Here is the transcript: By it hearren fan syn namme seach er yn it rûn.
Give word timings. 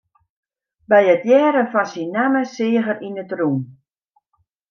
By 0.91 1.01
it 1.13 1.23
hearren 1.29 1.67
fan 1.73 1.87
syn 1.91 2.09
namme 2.15 2.41
seach 2.53 2.89
er 2.91 2.97
yn 3.07 3.21
it 3.23 3.31
rûn. 3.39 3.59